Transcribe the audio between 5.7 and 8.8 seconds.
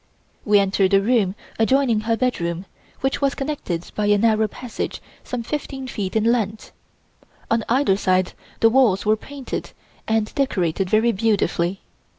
feet in length. On either side the